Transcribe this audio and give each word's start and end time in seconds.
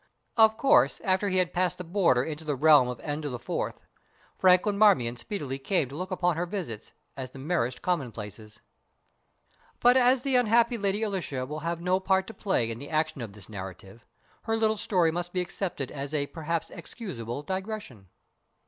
Of 0.35 0.57
course, 0.57 0.99
after 1.03 1.29
he 1.29 1.37
had 1.37 1.53
passed 1.53 1.77
the 1.77 1.83
border 1.83 2.23
into 2.23 2.43
the 2.43 2.55
realm 2.55 2.87
of 2.87 2.97
N4, 3.01 3.75
Franklin 4.35 4.75
Marmion 4.75 5.15
speedily 5.15 5.59
came 5.59 5.89
to 5.89 5.95
look 5.95 6.09
upon 6.09 6.37
her 6.37 6.47
visits 6.47 6.93
as 7.15 7.29
the 7.29 7.37
merest 7.37 7.83
commonplaces. 7.83 8.61
But 9.79 9.97
as 9.97 10.23
the 10.23 10.37
unhappy 10.37 10.79
Lady 10.79 11.03
Alicia 11.03 11.45
will 11.45 11.59
have 11.59 11.81
no 11.81 11.99
part 11.99 12.25
to 12.25 12.33
play 12.33 12.71
in 12.71 12.79
the 12.79 12.89
action 12.89 13.21
of 13.21 13.33
this 13.33 13.47
narrative, 13.47 14.03
her 14.45 14.57
little 14.57 14.75
story 14.75 15.11
must 15.11 15.33
be 15.33 15.41
accepted 15.41 15.91
as 15.91 16.15
a 16.15 16.25
perhaps 16.25 16.71
excusable 16.71 17.43
digression. 17.43 18.07